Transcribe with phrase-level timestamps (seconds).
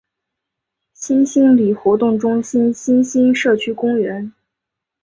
[0.93, 4.33] 新兴里活动中心新兴社区公园